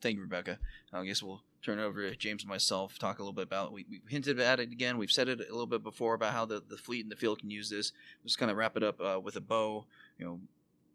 Thank 0.01 0.17
you, 0.17 0.23
Rebecca. 0.23 0.59
I 0.93 1.05
guess 1.05 1.23
we'll 1.23 1.43
turn 1.63 1.79
over 1.79 2.11
to 2.11 2.17
James 2.17 2.43
and 2.43 2.51
myself, 2.51 2.99
talk 2.99 3.19
a 3.19 3.23
little 3.23 3.33
bit 3.33 3.45
about 3.45 3.73
We, 3.73 3.87
we 3.89 4.01
hinted 4.09 4.41
at 4.41 4.59
it 4.59 4.73
again. 4.73 4.99
We've 4.99 5.13
said 5.13 5.29
it 5.29 5.41
a 5.41 5.53
little 5.53 5.67
bit 5.67 5.83
before 5.83 6.15
about 6.15 6.33
how 6.33 6.45
the, 6.45 6.63
the 6.69 6.77
fleet 6.77 7.05
and 7.05 7.13
the 7.13 7.17
field 7.17 7.39
can 7.39 7.51
use 7.51 7.71
this. 7.71 7.93
Just 8.25 8.39
kind 8.39 8.51
of 8.51 8.57
wrap 8.57 8.77
it 8.77 8.83
up 8.83 9.01
uh, 9.01 9.21
with 9.21 9.37
a 9.37 9.41
bow. 9.41 9.87
You 10.19 10.27
know, 10.27 10.41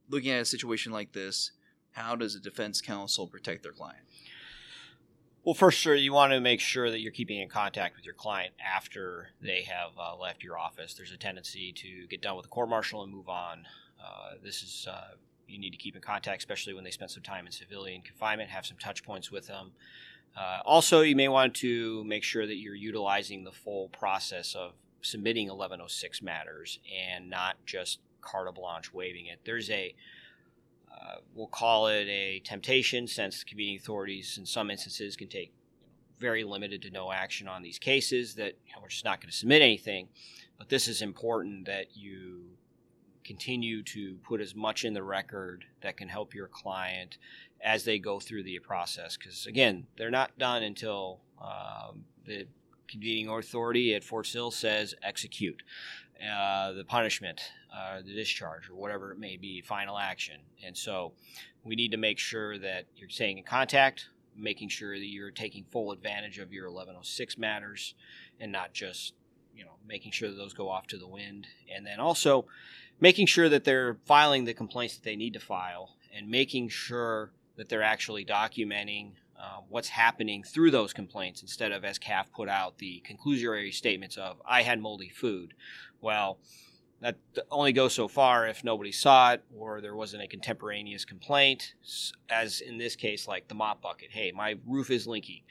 looking 0.10 0.32
at 0.32 0.42
a 0.42 0.46
situation 0.46 0.92
like 0.92 1.14
this, 1.14 1.52
how 1.92 2.16
does 2.16 2.36
a 2.36 2.40
defense 2.40 2.82
counsel 2.82 3.28
protect 3.28 3.64
their 3.64 3.72
client? 3.72 4.04
Well, 5.48 5.54
first, 5.54 5.80
sure, 5.80 5.96
you 5.96 6.12
want 6.12 6.34
to 6.34 6.42
make 6.42 6.60
sure 6.60 6.92
that 6.92 7.00
you're 7.00 7.14
keeping 7.14 7.40
in 7.40 7.48
contact 7.48 7.96
with 7.96 8.04
your 8.04 8.16
client 8.16 8.54
after 8.60 9.30
they 9.42 9.62
have 9.62 9.92
uh, 9.98 10.18
left 10.18 10.44
your 10.44 10.60
office. 10.60 10.94
There's 10.94 11.14
a 11.14 11.18
tendency 11.18 11.72
to 11.72 12.06
get 12.08 12.22
done 12.22 12.36
with 12.36 12.44
the 12.44 12.50
court 12.50 12.68
martial 12.68 13.02
and 13.02 13.14
move 13.14 13.30
on. 13.30 13.66
Uh, 13.98 14.32
this 14.44 14.62
is 14.62 14.90
uh, 14.92 15.12
you 15.48 15.58
need 15.58 15.70
to 15.70 15.78
keep 15.78 15.96
in 15.96 16.02
contact, 16.02 16.42
especially 16.42 16.74
when 16.74 16.84
they 16.84 16.92
spend 16.92 17.12
some 17.12 17.24
time 17.24 17.46
in 17.46 17.54
civilian 17.54 18.02
confinement. 18.02 18.50
Have 18.50 18.66
some 18.66 18.76
touch 18.76 19.06
points 19.06 19.32
with 19.32 19.48
them. 19.48 19.72
Uh, 20.36 20.60
also, 20.66 21.00
you 21.00 21.16
may 21.16 21.30
want 21.30 21.54
to 21.56 22.04
make 22.04 22.26
sure 22.26 22.46
that 22.46 22.58
you're 22.58 22.76
utilizing 22.76 23.46
the 23.46 23.54
full 23.54 23.88
process 23.88 24.54
of 24.54 24.74
submitting 25.02 25.48
1106 25.48 26.22
matters 26.22 26.80
and 26.94 27.30
not 27.30 27.56
just 27.66 28.00
carte 28.20 28.54
blanche 28.54 28.94
waiving 28.94 29.28
it. 29.28 29.40
There's 29.46 29.70
a 29.70 29.96
uh, 31.00 31.16
we'll 31.36 31.48
call 31.48 31.88
it 31.88 32.08
a 32.08 32.42
temptation 32.44 33.08
since 33.08 33.40
the 33.40 33.46
convening 33.46 33.78
authorities 33.78 34.38
in 34.38 34.46
some 34.46 34.72
instances 34.72 35.16
can 35.16 35.28
take 35.28 35.54
very 36.20 36.44
limited 36.44 36.82
to 36.82 36.90
no 36.90 37.12
action 37.12 37.48
on 37.48 37.62
these 37.62 37.78
cases 37.78 38.36
that 38.36 38.54
you 38.66 38.74
know, 38.74 38.82
we're 38.82 38.88
just 38.88 39.06
not 39.06 39.22
going 39.22 39.30
to 39.30 39.36
submit 39.36 39.62
anything. 39.62 40.08
But 40.58 40.70
this 40.70 40.88
is 40.88 41.02
important 41.02 41.66
that 41.68 41.96
you 41.96 42.58
continue 43.24 43.84
to 43.84 44.18
put 44.24 44.42
as 44.42 44.56
much 44.56 44.86
in 44.86 44.94
the 44.94 45.04
record 45.04 45.66
that 45.82 45.98
can 45.98 46.08
help 46.08 46.34
your 46.34 46.48
client 46.48 47.18
as 47.62 47.84
they 47.84 48.00
go 48.00 48.20
through 48.20 48.44
the 48.44 48.58
process 48.60 49.18
because 49.18 49.46
again 49.48 49.86
they're 49.98 50.10
not 50.10 50.38
done 50.38 50.64
until 50.64 51.20
um, 51.42 52.06
the 52.26 52.48
convening 52.88 53.30
authority 53.30 53.94
at 53.96 54.04
fort 54.04 54.28
sill 54.28 54.52
says 54.52 54.96
execute 55.04 55.62
uh, 56.22 56.72
the 56.72 56.84
punishment, 56.84 57.42
uh, 57.76 58.02
the 58.02 58.14
discharge, 58.14 58.70
or 58.70 58.76
whatever 58.76 59.12
it 59.12 59.20
may 59.20 59.38
be, 59.38 59.62
final 59.62 59.98
action. 59.98 60.38
And 60.66 60.76
so 60.76 61.14
we 61.64 61.76
need 61.76 61.92
to 61.92 61.98
make 61.98 62.18
sure 62.18 62.58
that 62.58 62.86
you're 62.96 63.10
staying 63.10 63.38
in 63.38 63.44
contact, 63.44 64.10
making 64.36 64.70
sure 64.70 64.98
that 64.98 65.06
you're 65.06 65.32
taking 65.32 65.66
full 65.66 65.92
advantage 65.92 66.40
of 66.40 66.52
your 66.52 66.66
1106 66.66 67.38
matters 67.38 67.94
and 68.40 68.52
not 68.52 68.74
just, 68.74 69.14
you 69.56 69.64
know, 69.64 69.76
making 69.88 70.12
sure 70.12 70.30
that 70.30 70.36
those 70.36 70.54
go 70.54 70.70
off 70.70 70.88
to 70.88 70.98
the 70.98 71.08
wind. 71.08 71.48
And 71.74 71.86
then 71.86 72.00
also 72.00 72.46
making 73.00 73.28
sure 73.28 73.50
that 73.50 73.64
they're 73.64 73.98
filing 74.06 74.46
the 74.46 74.54
complaints 74.54 74.96
that 74.96 75.04
they 75.04 75.16
need 75.16 75.34
to 75.34 75.40
file 75.40 75.98
and 76.16 76.30
making 76.30 76.70
sure 76.70 77.32
that 77.58 77.70
they're 77.70 77.84
actually 77.84 78.26
documenting 78.26 79.12
uh, 79.40 79.62
what's 79.70 79.90
happening 79.90 80.44
through 80.44 80.72
those 80.72 80.94
complaints 80.94 81.42
instead 81.42 81.72
of, 81.72 81.86
as 81.86 82.00
CAAF 82.00 82.32
put 82.32 82.50
out, 82.50 82.78
the 82.78 83.04
conclusory 83.10 83.74
statements 83.74 84.18
of, 84.18 84.42
I 84.48 84.64
had 84.64 84.80
moldy 84.80 85.10
food. 85.10 85.54
Well, 86.02 86.40
that 87.02 87.18
only 87.52 87.74
goes 87.74 87.94
so 87.94 88.08
far 88.08 88.48
if 88.48 88.64
nobody 88.64 88.92
saw 88.92 89.34
it 89.34 89.44
or 89.56 89.82
there 89.82 89.96
wasn't 89.96 90.24
a 90.24 90.28
contemporaneous 90.28 91.06
complaint, 91.06 91.76
as 92.30 92.62
in 92.62 92.80
this 92.80 92.96
case, 92.96 93.28
like 93.28 93.48
the 93.48 93.56
mop 93.56 93.82
bucket. 93.82 94.10
Hey, 94.12 94.32
my 94.36 94.58
roof 94.66 94.90
is 94.90 95.06
leaking. 95.06 95.42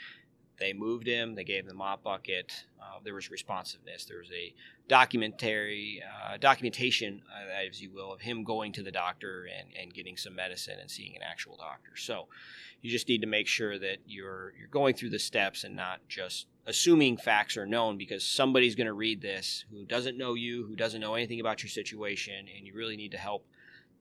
They 0.58 0.72
moved 0.72 1.06
him. 1.06 1.34
They 1.34 1.44
gave 1.44 1.64
him 1.64 1.68
the 1.68 1.74
mop 1.74 2.02
bucket. 2.02 2.52
Uh, 2.80 2.98
there 3.04 3.14
was 3.14 3.30
responsiveness. 3.30 4.04
There 4.04 4.18
was 4.18 4.30
a 4.30 4.54
documentary 4.88 6.02
uh, 6.02 6.36
documentation, 6.38 7.22
uh, 7.30 7.66
as 7.68 7.80
you 7.80 7.90
will, 7.90 8.12
of 8.12 8.20
him 8.20 8.44
going 8.44 8.72
to 8.72 8.82
the 8.82 8.92
doctor 8.92 9.46
and, 9.58 9.68
and 9.80 9.92
getting 9.92 10.16
some 10.16 10.34
medicine 10.34 10.78
and 10.80 10.90
seeing 10.90 11.14
an 11.16 11.22
actual 11.22 11.56
doctor. 11.56 11.96
So 11.96 12.28
you 12.80 12.90
just 12.90 13.08
need 13.08 13.20
to 13.20 13.26
make 13.26 13.46
sure 13.46 13.78
that 13.78 13.98
you're 14.06 14.54
you're 14.58 14.68
going 14.68 14.94
through 14.94 15.10
the 15.10 15.18
steps 15.18 15.64
and 15.64 15.76
not 15.76 16.00
just 16.08 16.46
assuming 16.66 17.16
facts 17.16 17.56
are 17.56 17.66
known 17.66 17.96
because 17.96 18.24
somebody's 18.24 18.74
going 18.74 18.86
to 18.86 18.92
read 18.92 19.20
this 19.20 19.64
who 19.70 19.84
doesn't 19.84 20.18
know 20.18 20.34
you, 20.34 20.66
who 20.66 20.76
doesn't 20.76 21.00
know 21.00 21.14
anything 21.14 21.40
about 21.40 21.62
your 21.62 21.70
situation, 21.70 22.46
and 22.56 22.66
you 22.66 22.74
really 22.74 22.96
need 22.96 23.12
to 23.12 23.18
help 23.18 23.46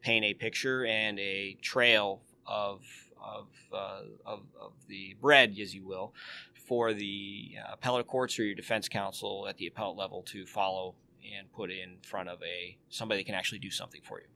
paint 0.01 0.25
a 0.25 0.33
picture 0.33 0.85
and 0.85 1.19
a 1.19 1.57
trail 1.61 2.21
of 2.45 2.81
of, 3.25 3.47
uh, 3.73 4.01
of, 4.25 4.43
of 4.59 4.73
the 4.87 5.15
bread, 5.19 5.55
as 5.61 5.73
you 5.73 5.85
will, 5.85 6.13
for 6.53 6.93
the 6.93 7.55
uh, 7.63 7.73
appellate 7.73 8.07
courts 8.07 8.39
or 8.39 8.43
your 8.43 8.55
defense 8.55 8.87
counsel 8.87 9.47
at 9.47 9.57
the 9.57 9.67
appellate 9.67 9.97
level 9.97 10.23
to 10.23 10.45
follow 10.45 10.95
and 11.37 11.51
put 11.51 11.71
in 11.71 11.97
front 12.01 12.29
of 12.29 12.41
a 12.43 12.77
somebody 12.89 13.21
that 13.21 13.25
can 13.25 13.35
actually 13.35 13.59
do 13.59 13.71
something 13.71 14.01
for 14.03 14.19
you. 14.19 14.27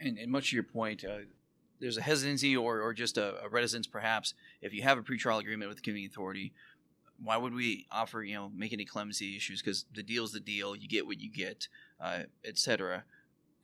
And, 0.00 0.18
and 0.18 0.30
much 0.30 0.50
to 0.50 0.56
your 0.56 0.62
point, 0.62 1.04
uh, 1.04 1.18
there's 1.80 1.96
a 1.96 2.02
hesitancy 2.02 2.56
or, 2.56 2.80
or 2.80 2.92
just 2.92 3.18
a, 3.18 3.42
a, 3.44 3.48
reticence, 3.48 3.86
perhaps, 3.86 4.34
if 4.62 4.72
you 4.72 4.82
have 4.82 4.98
a 4.98 5.02
pretrial 5.02 5.40
agreement 5.40 5.68
with 5.68 5.78
the 5.78 5.82
convening 5.82 6.08
authority. 6.08 6.52
Why 7.22 7.36
would 7.36 7.52
we 7.52 7.86
offer, 7.90 8.22
you 8.22 8.34
know, 8.34 8.48
make 8.54 8.72
any 8.72 8.84
clemency 8.84 9.36
issues? 9.36 9.60
Because 9.60 9.86
the 9.92 10.04
deal's 10.04 10.32
the 10.32 10.38
deal. 10.38 10.76
You 10.76 10.86
get 10.86 11.04
what 11.04 11.20
you 11.20 11.30
get, 11.30 11.66
uh, 12.00 12.20
etc. 12.44 13.02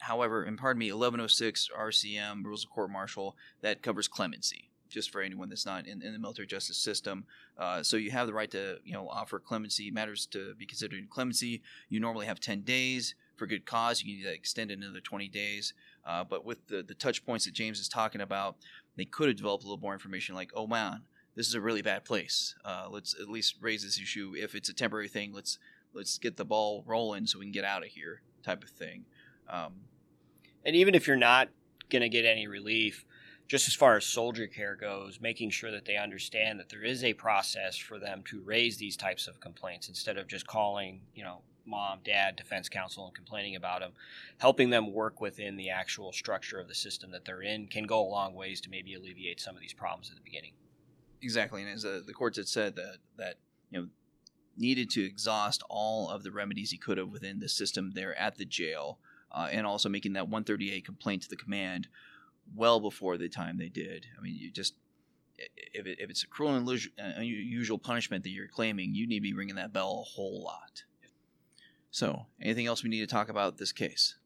However, 0.00 0.42
and 0.42 0.58
pardon 0.58 0.80
me, 0.80 0.86
1106 0.92 1.70
RCM 1.76 2.44
rules 2.44 2.64
of 2.64 2.70
court 2.70 2.90
martial 2.90 3.36
that 3.62 3.82
covers 3.82 4.08
clemency 4.08 4.70
just 4.94 5.10
for 5.10 5.20
anyone 5.20 5.48
that's 5.48 5.66
not 5.66 5.86
in, 5.86 6.02
in 6.02 6.12
the 6.12 6.18
military 6.18 6.46
justice 6.46 6.76
system. 6.76 7.24
Uh, 7.58 7.82
so 7.82 7.96
you 7.96 8.12
have 8.12 8.26
the 8.26 8.32
right 8.32 8.50
to 8.50 8.78
you 8.84 8.92
know 8.92 9.08
offer 9.08 9.38
clemency 9.38 9.90
matters 9.90 10.26
to 10.26 10.54
be 10.54 10.66
considered 10.66 10.98
in 10.98 11.06
clemency. 11.08 11.62
You 11.88 12.00
normally 12.00 12.26
have 12.26 12.38
10 12.38 12.62
days 12.62 13.14
for 13.36 13.46
good 13.46 13.66
cause. 13.66 14.02
You 14.02 14.24
can 14.24 14.32
extend 14.32 14.70
it 14.70 14.78
another 14.78 15.00
20 15.00 15.28
days. 15.28 15.74
Uh, 16.06 16.22
but 16.22 16.44
with 16.44 16.66
the, 16.68 16.82
the 16.82 16.94
touch 16.94 17.24
points 17.24 17.44
that 17.46 17.54
James 17.54 17.80
is 17.80 17.88
talking 17.88 18.20
about, 18.20 18.56
they 18.96 19.04
could 19.04 19.28
have 19.28 19.36
developed 19.36 19.64
a 19.64 19.66
little 19.66 19.80
more 19.80 19.94
information 19.94 20.34
like, 20.34 20.52
oh 20.54 20.66
man, 20.66 21.02
this 21.34 21.48
is 21.48 21.54
a 21.54 21.60
really 21.60 21.82
bad 21.82 22.04
place. 22.04 22.54
Uh, 22.64 22.86
let's 22.88 23.14
at 23.20 23.28
least 23.28 23.56
raise 23.60 23.82
this 23.82 23.98
issue. 23.98 24.34
If 24.36 24.54
it's 24.54 24.68
a 24.68 24.74
temporary 24.74 25.08
thing, 25.08 25.32
let's 25.32 25.58
let's 25.92 26.18
get 26.18 26.36
the 26.36 26.44
ball 26.44 26.84
rolling 26.86 27.26
so 27.26 27.38
we 27.38 27.44
can 27.44 27.52
get 27.52 27.64
out 27.64 27.84
of 27.84 27.88
here, 27.88 28.22
type 28.42 28.62
of 28.62 28.70
thing. 28.70 29.04
Um, 29.48 29.72
and 30.64 30.74
even 30.74 30.94
if 30.94 31.06
you're 31.06 31.16
not 31.16 31.48
going 31.90 32.02
to 32.02 32.08
get 32.08 32.24
any 32.24 32.46
relief, 32.46 33.04
just 33.46 33.68
as 33.68 33.74
far 33.74 33.96
as 33.96 34.06
soldier 34.06 34.46
care 34.46 34.74
goes, 34.74 35.20
making 35.20 35.50
sure 35.50 35.70
that 35.70 35.84
they 35.84 35.96
understand 35.96 36.58
that 36.58 36.70
there 36.70 36.82
is 36.82 37.04
a 37.04 37.12
process 37.12 37.76
for 37.76 37.98
them 37.98 38.22
to 38.26 38.40
raise 38.40 38.78
these 38.78 38.96
types 38.96 39.26
of 39.26 39.40
complaints 39.40 39.88
instead 39.88 40.16
of 40.16 40.26
just 40.26 40.46
calling, 40.46 41.02
you 41.14 41.22
know, 41.22 41.42
mom, 41.66 42.00
dad, 42.04 42.36
defense 42.36 42.68
counsel 42.68 43.06
and 43.06 43.14
complaining 43.14 43.56
about 43.56 43.80
them, 43.80 43.92
helping 44.38 44.70
them 44.70 44.92
work 44.92 45.20
within 45.20 45.56
the 45.56 45.70
actual 45.70 46.12
structure 46.12 46.58
of 46.58 46.68
the 46.68 46.74
system 46.74 47.10
that 47.10 47.24
they're 47.24 47.42
in 47.42 47.66
can 47.66 47.84
go 47.84 48.00
a 48.00 48.08
long 48.08 48.34
ways 48.34 48.60
to 48.60 48.70
maybe 48.70 48.94
alleviate 48.94 49.40
some 49.40 49.54
of 49.54 49.60
these 49.60 49.72
problems 49.72 50.10
at 50.10 50.16
the 50.16 50.22
beginning. 50.22 50.52
Exactly, 51.22 51.62
and 51.62 51.70
as 51.70 51.84
uh, 51.84 52.00
the 52.06 52.12
courts 52.12 52.36
had 52.36 52.48
said 52.48 52.76
that 52.76 52.98
that 53.16 53.36
you 53.70 53.80
know 53.80 53.88
needed 54.56 54.90
to 54.90 55.04
exhaust 55.04 55.62
all 55.68 56.10
of 56.10 56.22
the 56.22 56.30
remedies 56.30 56.70
he 56.70 56.76
could 56.76 56.98
have 56.98 57.08
within 57.08 57.40
the 57.40 57.48
system 57.48 57.92
there 57.94 58.16
at 58.18 58.36
the 58.36 58.44
jail, 58.44 58.98
uh, 59.34 59.48
and 59.50 59.66
also 59.66 59.88
making 59.88 60.14
that 60.14 60.28
138 60.28 60.84
complaint 60.84 61.22
to 61.22 61.28
the 61.28 61.36
command 61.36 61.88
well 62.54 62.80
before 62.80 63.16
the 63.16 63.28
time 63.28 63.58
they 63.58 63.68
did. 63.68 64.06
I 64.18 64.22
mean, 64.22 64.36
you 64.36 64.50
just 64.50 64.74
if, 65.36 65.86
it, 65.86 65.98
if 66.00 66.10
it's 66.10 66.22
a 66.22 66.28
cruel 66.28 66.54
and 66.54 66.68
unusual 66.98 67.78
punishment 67.78 68.22
that 68.24 68.30
you're 68.30 68.48
claiming, 68.48 68.94
you 68.94 69.06
need 69.06 69.16
to 69.16 69.22
be 69.22 69.34
ringing 69.34 69.56
that 69.56 69.72
bell 69.72 70.04
a 70.06 70.10
whole 70.10 70.42
lot. 70.42 70.84
So, 71.90 72.26
anything 72.40 72.66
else 72.66 72.82
we 72.82 72.90
need 72.90 73.00
to 73.00 73.06
talk 73.06 73.28
about 73.28 73.58
this 73.58 73.72
case? 73.72 74.16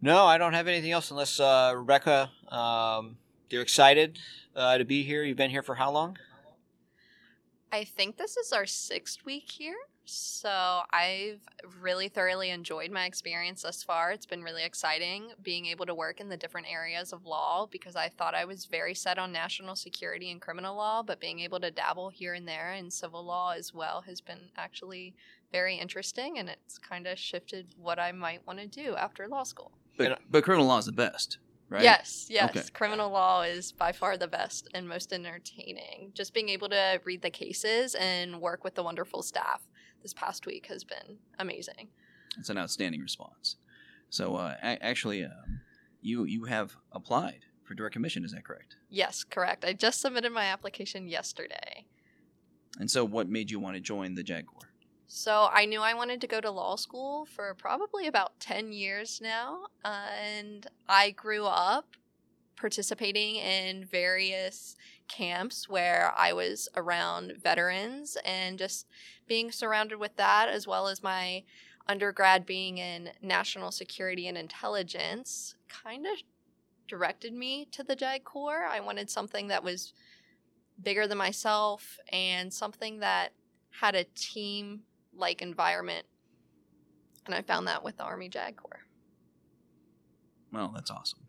No, 0.00 0.24
I 0.24 0.38
don't 0.38 0.52
have 0.52 0.68
anything 0.68 0.92
else 0.92 1.10
unless 1.10 1.40
uh, 1.40 1.72
Rebecca, 1.76 2.30
um, 2.48 3.18
you're 3.50 3.62
excited 3.62 4.18
uh, 4.54 4.78
to 4.78 4.84
be 4.84 5.02
here. 5.02 5.24
You've 5.24 5.36
been 5.36 5.50
here 5.50 5.62
for 5.62 5.74
how 5.74 5.90
long? 5.90 6.18
I 7.72 7.84
think 7.84 8.16
this 8.16 8.36
is 8.36 8.52
our 8.52 8.66
sixth 8.66 9.24
week 9.24 9.50
here. 9.50 9.76
So 10.10 10.80
I've 10.90 11.40
really 11.82 12.08
thoroughly 12.08 12.48
enjoyed 12.48 12.90
my 12.90 13.04
experience 13.04 13.60
thus 13.60 13.82
far. 13.82 14.10
It's 14.10 14.24
been 14.24 14.42
really 14.42 14.64
exciting 14.64 15.32
being 15.42 15.66
able 15.66 15.84
to 15.84 15.94
work 15.94 16.18
in 16.18 16.30
the 16.30 16.36
different 16.36 16.66
areas 16.70 17.12
of 17.12 17.26
law 17.26 17.66
because 17.70 17.94
I 17.94 18.08
thought 18.08 18.34
I 18.34 18.46
was 18.46 18.64
very 18.64 18.94
set 18.94 19.18
on 19.18 19.32
national 19.32 19.76
security 19.76 20.30
and 20.30 20.40
criminal 20.40 20.76
law, 20.76 21.02
but 21.02 21.20
being 21.20 21.40
able 21.40 21.60
to 21.60 21.70
dabble 21.70 22.08
here 22.08 22.32
and 22.32 22.48
there 22.48 22.72
in 22.72 22.90
civil 22.90 23.22
law 23.22 23.52
as 23.52 23.74
well 23.74 24.00
has 24.06 24.22
been 24.22 24.50
actually 24.56 25.14
very 25.52 25.76
interesting 25.76 26.38
and 26.38 26.48
it's 26.48 26.78
kind 26.78 27.06
of 27.06 27.18
shifted 27.18 27.74
what 27.76 27.98
I 27.98 28.12
might 28.12 28.46
want 28.46 28.60
to 28.60 28.66
do 28.66 28.96
after 28.96 29.28
law 29.28 29.42
school. 29.42 29.72
But, 29.98 30.20
but 30.30 30.42
criminal 30.42 30.66
law 30.66 30.78
is 30.78 30.86
the 30.86 30.92
best 30.92 31.36
right? 31.68 31.82
Yes, 31.82 32.28
yes. 32.30 32.48
Okay. 32.48 32.66
Criminal 32.72 33.10
law 33.10 33.42
is 33.42 33.72
by 33.72 33.92
far 33.92 34.16
the 34.16 34.26
best 34.26 34.68
and 34.72 34.88
most 34.88 35.12
entertaining. 35.12 36.12
Just 36.14 36.32
being 36.32 36.48
able 36.48 36.70
to 36.70 36.98
read 37.04 37.20
the 37.20 37.28
cases 37.28 37.94
and 37.94 38.40
work 38.40 38.64
with 38.64 38.74
the 38.74 38.82
wonderful 38.82 39.22
staff 39.22 39.60
this 40.02 40.14
past 40.14 40.46
week 40.46 40.66
has 40.66 40.84
been 40.84 41.18
amazing. 41.38 41.88
It's 42.38 42.48
an 42.50 42.58
outstanding 42.58 43.00
response. 43.00 43.56
So, 44.10 44.36
uh, 44.36 44.54
a- 44.62 44.82
actually, 44.84 45.24
um, 45.24 45.60
you 46.00 46.24
you 46.24 46.44
have 46.44 46.76
applied 46.92 47.40
for 47.64 47.74
direct 47.74 47.92
commission. 47.92 48.24
Is 48.24 48.32
that 48.32 48.44
correct? 48.44 48.76
Yes, 48.88 49.24
correct. 49.24 49.64
I 49.64 49.72
just 49.72 50.00
submitted 50.00 50.32
my 50.32 50.44
application 50.44 51.08
yesterday. 51.08 51.84
And 52.78 52.90
so, 52.90 53.04
what 53.04 53.28
made 53.28 53.50
you 53.50 53.58
want 53.58 53.74
to 53.76 53.80
join 53.80 54.14
the 54.14 54.22
JAG 54.22 54.46
Corps? 54.46 54.68
So 55.10 55.48
I 55.50 55.64
knew 55.64 55.80
I 55.80 55.94
wanted 55.94 56.20
to 56.20 56.26
go 56.26 56.38
to 56.38 56.50
law 56.50 56.76
school 56.76 57.24
for 57.24 57.54
probably 57.54 58.06
about 58.06 58.38
10 58.40 58.72
years 58.72 59.20
now. 59.22 59.68
Uh, 59.82 60.06
and 60.22 60.66
I 60.86 61.12
grew 61.12 61.46
up 61.46 61.86
participating 62.58 63.36
in 63.36 63.84
various 63.84 64.76
camps 65.08 65.68
where 65.68 66.12
I 66.16 66.32
was 66.32 66.68
around 66.76 67.34
veterans 67.42 68.16
and 68.24 68.58
just 68.58 68.86
being 69.26 69.50
surrounded 69.52 69.98
with 69.98 70.16
that, 70.16 70.48
as 70.48 70.66
well 70.66 70.88
as 70.88 71.02
my 71.02 71.44
undergrad 71.86 72.44
being 72.44 72.78
in 72.78 73.10
national 73.22 73.70
security 73.70 74.26
and 74.26 74.36
intelligence, 74.36 75.54
kind 75.68 76.06
of 76.06 76.12
directed 76.86 77.32
me 77.32 77.66
to 77.72 77.82
the 77.82 77.96
JAG 77.96 78.24
Corps. 78.24 78.66
I 78.66 78.80
wanted 78.80 79.08
something 79.10 79.48
that 79.48 79.64
was 79.64 79.94
bigger 80.82 81.06
than 81.06 81.18
myself 81.18 81.98
and 82.12 82.52
something 82.52 83.00
that 83.00 83.32
had 83.70 83.94
a 83.94 84.04
team 84.04 84.80
like 85.14 85.42
environment. 85.42 86.06
And 87.26 87.34
I 87.34 87.42
found 87.42 87.66
that 87.66 87.84
with 87.84 87.96
the 87.96 88.04
Army 88.04 88.28
JAG 88.28 88.56
Corps. 88.56 88.80
Well, 90.52 90.72
that's 90.74 90.90
awesome. 90.90 91.20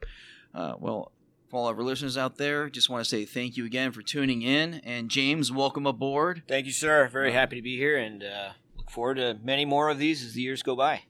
Uh, 0.53 0.75
well, 0.79 1.11
for 1.49 1.57
all 1.57 1.67
of 1.67 1.77
our 1.77 1.83
listeners 1.83 2.17
out 2.17 2.37
there, 2.37 2.69
just 2.69 2.89
want 2.89 3.03
to 3.03 3.09
say 3.09 3.25
thank 3.25 3.57
you 3.57 3.65
again 3.65 3.91
for 3.91 4.01
tuning 4.01 4.41
in. 4.43 4.75
And 4.83 5.09
James, 5.09 5.51
welcome 5.51 5.87
aboard. 5.87 6.43
Thank 6.47 6.67
you, 6.67 6.71
sir. 6.71 7.07
Very 7.07 7.31
happy 7.31 7.55
to 7.55 7.61
be 7.61 7.75
here 7.75 7.97
and 7.97 8.23
uh, 8.23 8.49
look 8.77 8.91
forward 8.91 9.15
to 9.15 9.37
many 9.43 9.65
more 9.65 9.89
of 9.89 9.97
these 9.97 10.23
as 10.23 10.33
the 10.33 10.41
years 10.41 10.61
go 10.61 10.75
by. 10.75 11.03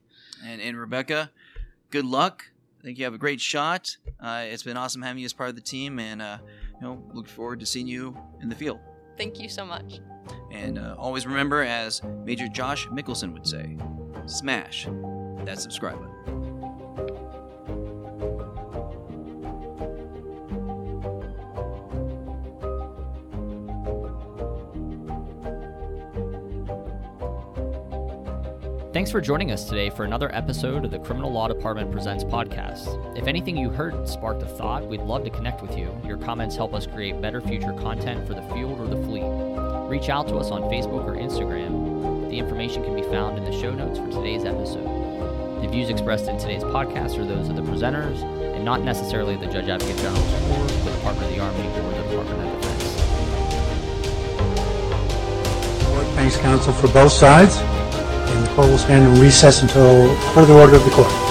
And, 0.45 0.61
and 0.61 0.79
Rebecca, 0.79 1.31
good 1.89 2.05
luck. 2.05 2.45
I 2.79 2.83
think 2.83 2.97
you 2.97 3.03
have 3.03 3.13
a 3.13 3.17
great 3.19 3.41
shot. 3.41 3.97
Uh, 4.21 4.45
it's 4.45 4.63
been 4.63 4.77
awesome 4.77 5.01
having 5.01 5.19
you 5.19 5.25
as 5.25 5.33
part 5.33 5.49
of 5.49 5.55
the 5.55 5.61
team, 5.61 5.99
and 5.99 6.21
uh, 6.21 6.37
you 6.75 6.87
know, 6.87 7.03
look 7.13 7.27
forward 7.27 7.59
to 7.59 7.65
seeing 7.65 7.87
you 7.87 8.17
in 8.41 8.47
the 8.47 8.55
field. 8.55 8.79
Thank 9.17 9.37
you 9.37 9.49
so 9.49 9.65
much. 9.65 9.99
And 10.51 10.79
uh, 10.79 10.95
always 10.97 11.27
remember, 11.27 11.61
as 11.63 12.01
Major 12.23 12.47
Josh 12.47 12.87
Mickelson 12.87 13.33
would 13.33 13.45
say, 13.45 13.75
smash 14.27 14.87
that 15.43 15.59
subscribe 15.59 15.99
button. 15.99 16.48
Thanks 28.99 29.11
for 29.11 29.21
joining 29.21 29.53
us 29.53 29.63
today 29.63 29.89
for 29.89 30.03
another 30.03 30.29
episode 30.35 30.83
of 30.83 30.91
the 30.91 30.99
Criminal 30.99 31.31
Law 31.31 31.47
Department 31.47 31.89
Presents 31.89 32.25
podcast. 32.25 33.17
If 33.17 33.27
anything 33.27 33.55
you 33.55 33.69
heard 33.69 34.09
sparked 34.09 34.43
a 34.43 34.45
thought, 34.45 34.85
we'd 34.85 34.99
love 34.99 35.23
to 35.23 35.29
connect 35.29 35.61
with 35.61 35.77
you. 35.77 35.97
Your 36.03 36.17
comments 36.17 36.57
help 36.57 36.73
us 36.73 36.85
create 36.85 37.21
better 37.21 37.39
future 37.39 37.71
content 37.71 38.27
for 38.27 38.33
the 38.33 38.41
field 38.53 38.77
or 38.77 38.87
the 38.87 39.01
fleet. 39.03 39.23
Reach 39.89 40.09
out 40.09 40.27
to 40.27 40.35
us 40.35 40.51
on 40.51 40.63
Facebook 40.63 41.05
or 41.05 41.15
Instagram. 41.15 42.29
The 42.29 42.37
information 42.37 42.83
can 42.83 42.93
be 42.93 43.03
found 43.03 43.37
in 43.37 43.45
the 43.45 43.53
show 43.53 43.71
notes 43.73 43.97
for 43.99 44.11
today's 44.11 44.43
episode. 44.43 45.63
The 45.63 45.69
views 45.69 45.87
expressed 45.87 46.27
in 46.27 46.37
today's 46.37 46.63
podcast 46.63 47.17
are 47.19 47.25
those 47.25 47.47
of 47.47 47.55
the 47.55 47.61
presenters 47.61 48.21
and 48.53 48.65
not 48.65 48.81
necessarily 48.81 49.37
the 49.37 49.47
Judge 49.47 49.69
Advocate 49.69 49.95
General's 49.95 50.29
Corps, 50.49 50.67
the 50.83 50.91
Department 50.91 51.25
of 51.25 51.35
the 51.37 51.39
Army, 51.39 51.67
or 51.67 51.91
the 51.93 52.03
Department 52.09 52.41
of 52.41 52.61
Defense. 52.61 52.83
Thanks, 56.15 56.35
counsel, 56.35 56.73
for 56.73 56.89
both 56.89 57.13
sides. 57.13 57.78
And 58.39 58.47
the 58.47 58.53
court 58.53 58.69
will 58.69 58.77
stand 58.77 59.03
in 59.03 59.21
recess 59.21 59.63
until 59.63 60.15
further 60.31 60.53
order 60.53 60.77
of 60.77 60.85
the 60.85 60.91
court. 60.91 61.28